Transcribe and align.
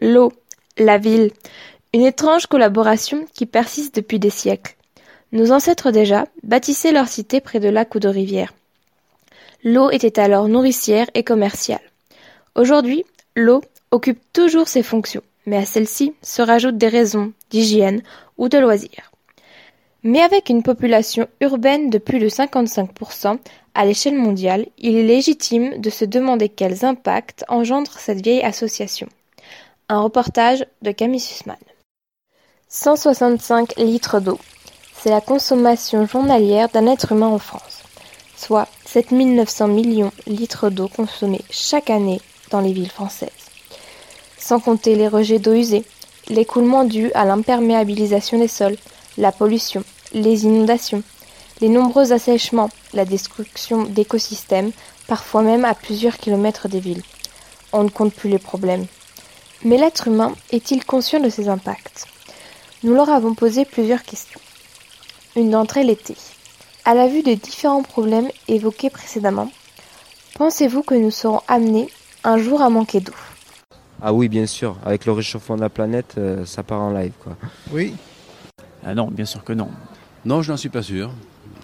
L'eau, 0.00 0.32
la 0.78 0.96
ville, 0.96 1.30
une 1.92 2.04
étrange 2.04 2.46
collaboration 2.46 3.26
qui 3.34 3.44
persiste 3.44 3.94
depuis 3.94 4.18
des 4.18 4.30
siècles. 4.30 4.76
Nos 5.32 5.52
ancêtres 5.52 5.90
déjà 5.90 6.26
bâtissaient 6.42 6.92
leurs 6.92 7.08
cités 7.08 7.40
près 7.40 7.60
de 7.60 7.68
lacs 7.68 7.94
ou 7.94 7.98
de 7.98 8.08
rivières. 8.08 8.54
L'eau 9.62 9.90
était 9.90 10.18
alors 10.18 10.48
nourricière 10.48 11.06
et 11.12 11.22
commerciale. 11.22 11.82
Aujourd'hui, 12.54 13.04
l'eau 13.36 13.60
occupe 13.90 14.20
toujours 14.32 14.68
ses 14.68 14.82
fonctions, 14.82 15.22
mais 15.44 15.58
à 15.58 15.66
celles-ci 15.66 16.14
se 16.22 16.40
rajoutent 16.40 16.78
des 16.78 16.88
raisons 16.88 17.32
d'hygiène 17.50 18.02
ou 18.38 18.48
de 18.48 18.56
loisirs. 18.56 19.12
Mais 20.02 20.20
avec 20.20 20.48
une 20.48 20.62
population 20.62 21.28
urbaine 21.42 21.90
de 21.90 21.98
plus 21.98 22.20
de 22.20 22.28
55% 22.30 23.38
à 23.74 23.84
l'échelle 23.84 24.16
mondiale, 24.16 24.64
il 24.78 24.96
est 24.96 25.02
légitime 25.02 25.78
de 25.78 25.90
se 25.90 26.06
demander 26.06 26.48
quels 26.48 26.86
impacts 26.86 27.44
engendre 27.48 27.92
cette 27.98 28.22
vieille 28.22 28.42
association. 28.42 29.08
Un 29.92 30.02
reportage 30.02 30.64
de 30.82 30.92
Camille 30.92 31.18
Sussman. 31.18 31.56
165 32.68 33.74
litres 33.76 34.20
d'eau. 34.20 34.38
C'est 34.94 35.10
la 35.10 35.20
consommation 35.20 36.06
journalière 36.06 36.68
d'un 36.68 36.86
être 36.86 37.10
humain 37.10 37.26
en 37.26 37.40
France, 37.40 37.82
soit 38.36 38.68
7900 38.86 39.66
millions 39.66 40.12
de 40.28 40.32
litres 40.32 40.70
d'eau 40.70 40.86
consommés 40.86 41.40
chaque 41.50 41.90
année 41.90 42.20
dans 42.52 42.60
les 42.60 42.72
villes 42.72 42.88
françaises. 42.88 43.50
Sans 44.38 44.60
compter 44.60 44.94
les 44.94 45.08
rejets 45.08 45.40
d'eau 45.40 45.54
usée, 45.54 45.84
l'écoulement 46.28 46.84
dû 46.84 47.10
à 47.14 47.24
l'imperméabilisation 47.24 48.38
des 48.38 48.46
sols, 48.46 48.76
la 49.18 49.32
pollution, 49.32 49.82
les 50.12 50.44
inondations, 50.44 51.02
les 51.60 51.68
nombreux 51.68 52.12
assèchements, 52.12 52.70
la 52.92 53.04
destruction 53.04 53.82
d'écosystèmes, 53.82 54.70
parfois 55.08 55.42
même 55.42 55.64
à 55.64 55.74
plusieurs 55.74 56.16
kilomètres 56.16 56.68
des 56.68 56.78
villes. 56.78 57.02
On 57.72 57.82
ne 57.82 57.90
compte 57.90 58.14
plus 58.14 58.30
les 58.30 58.38
problèmes. 58.38 58.86
Mais 59.62 59.76
l'être 59.76 60.08
humain 60.08 60.34
est-il 60.52 60.84
conscient 60.84 61.20
de 61.20 61.28
ces 61.28 61.48
impacts? 61.48 62.06
Nous 62.82 62.94
leur 62.94 63.10
avons 63.10 63.34
posé 63.34 63.66
plusieurs 63.66 64.02
questions. 64.02 64.40
Une 65.36 65.50
d'entre 65.50 65.76
elles 65.76 65.90
était 65.90 66.16
À 66.86 66.94
la 66.94 67.08
vue 67.08 67.22
des 67.22 67.36
différents 67.36 67.82
problèmes 67.82 68.28
évoqués 68.48 68.88
précédemment, 68.88 69.50
pensez-vous 70.34 70.82
que 70.82 70.94
nous 70.94 71.10
serons 71.10 71.42
amenés 71.46 71.88
un 72.24 72.38
jour 72.38 72.62
à 72.62 72.70
manquer 72.70 73.00
d'eau? 73.00 73.12
Ah 74.00 74.14
oui, 74.14 74.30
bien 74.30 74.46
sûr. 74.46 74.78
Avec 74.82 75.04
le 75.04 75.12
réchauffement 75.12 75.56
de 75.56 75.60
la 75.60 75.68
planète, 75.68 76.14
euh, 76.16 76.46
ça 76.46 76.62
part 76.62 76.80
en 76.80 76.90
live. 76.90 77.12
Quoi. 77.22 77.36
Oui. 77.70 77.94
Ah 78.82 78.94
non, 78.94 79.08
bien 79.08 79.26
sûr 79.26 79.44
que 79.44 79.52
non. 79.52 79.68
Non, 80.24 80.40
je 80.40 80.52
n'en 80.52 80.56
suis 80.56 80.70
pas 80.70 80.82
sûr. 80.82 81.10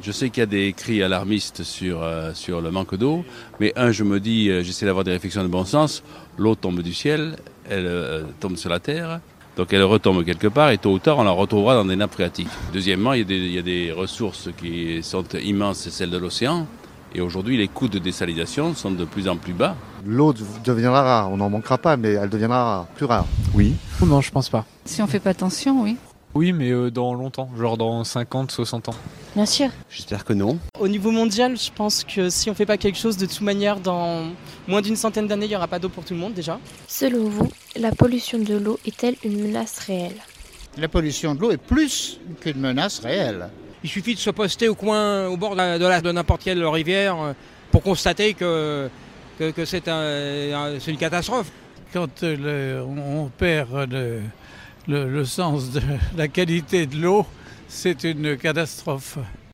Je 0.00 0.12
sais 0.12 0.30
qu'il 0.30 0.40
y 0.40 0.42
a 0.42 0.46
des 0.46 0.72
cris 0.72 1.02
alarmistes 1.02 1.62
sur, 1.62 2.02
euh, 2.02 2.32
sur 2.34 2.60
le 2.60 2.70
manque 2.70 2.94
d'eau, 2.94 3.24
mais 3.60 3.72
un, 3.76 3.90
je 3.90 4.04
me 4.04 4.20
dis, 4.20 4.48
euh, 4.48 4.62
j'essaie 4.62 4.86
d'avoir 4.86 5.04
des 5.04 5.12
réflexions 5.12 5.42
de 5.42 5.48
bon 5.48 5.64
sens, 5.64 6.02
l'eau 6.38 6.54
tombe 6.54 6.80
du 6.80 6.94
ciel, 6.94 7.36
elle 7.68 7.86
euh, 7.86 8.22
tombe 8.40 8.56
sur 8.56 8.70
la 8.70 8.80
terre, 8.80 9.20
donc 9.56 9.72
elle 9.72 9.82
retombe 9.82 10.24
quelque 10.24 10.46
part 10.46 10.70
et 10.70 10.78
tôt 10.78 10.92
ou 10.92 10.98
tard 10.98 11.18
on 11.18 11.24
la 11.24 11.30
retrouvera 11.30 11.74
dans 11.74 11.84
des 11.84 11.96
nappes 11.96 12.14
phréatiques. 12.14 12.48
Deuxièmement, 12.72 13.12
il 13.12 13.18
y 13.18 13.22
a 13.22 13.24
des, 13.24 13.36
il 13.36 13.52
y 13.52 13.58
a 13.58 13.62
des 13.62 13.92
ressources 13.92 14.48
qui 14.58 15.02
sont 15.02 15.24
immenses, 15.42 15.78
c'est 15.78 15.90
celle 15.90 16.10
de 16.10 16.18
l'océan, 16.18 16.66
et 17.14 17.20
aujourd'hui 17.20 17.56
les 17.56 17.68
coûts 17.68 17.88
de 17.88 17.98
désalinisation 17.98 18.74
sont 18.74 18.90
de 18.90 19.04
plus 19.04 19.28
en 19.28 19.36
plus 19.36 19.52
bas. 19.52 19.76
L'eau 20.06 20.32
deviendra 20.64 21.02
rare, 21.02 21.30
on 21.30 21.36
n'en 21.36 21.50
manquera 21.50 21.78
pas, 21.78 21.96
mais 21.96 22.12
elle 22.12 22.30
deviendra 22.30 22.64
rare, 22.64 22.86
plus 22.96 23.06
rare. 23.06 23.26
Oui. 23.54 23.74
Ou 24.00 24.06
non, 24.06 24.20
je 24.20 24.30
pense 24.30 24.48
pas. 24.48 24.64
Si 24.84 25.02
on 25.02 25.06
fait 25.06 25.20
pas 25.20 25.30
attention, 25.30 25.82
oui. 25.82 25.96
Oui, 26.34 26.52
mais 26.52 26.70
euh, 26.70 26.90
dans 26.90 27.12
longtemps, 27.12 27.50
genre 27.58 27.76
dans 27.76 28.04
50, 28.04 28.50
60 28.50 28.88
ans. 28.88 28.94
Bien 29.34 29.46
sûr. 29.46 29.68
J'espère 29.88 30.24
que 30.24 30.34
non. 30.34 30.58
Au 30.78 30.88
niveau 30.88 31.10
mondial, 31.10 31.56
je 31.56 31.70
pense 31.74 32.04
que 32.04 32.28
si 32.28 32.50
on 32.50 32.54
fait 32.54 32.66
pas 32.66 32.76
quelque 32.76 32.98
chose, 32.98 33.16
de 33.16 33.24
toute 33.24 33.40
manière, 33.40 33.80
dans 33.80 34.26
moins 34.68 34.82
d'une 34.82 34.96
centaine 34.96 35.26
d'années, 35.26 35.46
il 35.46 35.50
n'y 35.50 35.56
aura 35.56 35.68
pas 35.68 35.78
d'eau 35.78 35.88
pour 35.88 36.04
tout 36.04 36.12
le 36.12 36.20
monde 36.20 36.34
déjà. 36.34 36.60
Selon 36.86 37.30
vous, 37.30 37.50
la 37.76 37.92
pollution 37.92 38.38
de 38.38 38.54
l'eau 38.54 38.78
est-elle 38.84 39.16
une 39.24 39.40
menace 39.42 39.78
réelle? 39.78 40.16
La 40.76 40.88
pollution 40.88 41.34
de 41.34 41.40
l'eau 41.40 41.50
est 41.50 41.56
plus 41.56 42.20
qu'une 42.40 42.58
menace 42.60 42.98
réelle. 42.98 43.48
Il 43.82 43.88
suffit 43.88 44.14
de 44.14 44.20
se 44.20 44.30
poster 44.30 44.68
au 44.68 44.74
coin, 44.74 45.26
au 45.28 45.36
bord 45.38 45.52
de, 45.52 45.56
la, 45.56 45.78
de, 45.78 45.86
la, 45.86 46.00
de 46.02 46.12
n'importe 46.12 46.44
quelle 46.44 46.64
rivière 46.66 47.20
euh, 47.20 47.32
pour 47.70 47.82
constater 47.82 48.34
que, 48.34 48.90
que, 49.38 49.50
que 49.50 49.64
c'est 49.64 49.88
un, 49.88 49.94
un, 50.54 50.78
une 50.78 50.96
catastrophe. 50.98 51.50
Quand 51.92 52.22
le, 52.22 52.82
on 52.86 53.30
perd 53.36 53.90
le, 53.90 54.20
le, 54.88 55.08
le 55.10 55.24
sens 55.24 55.70
de 55.70 55.80
la 56.16 56.28
qualité 56.28 56.86
de 56.86 56.96
l'eau, 56.96 57.26
c'est 57.72 58.04
une 58.04 58.36
catastrophe. 58.36 59.18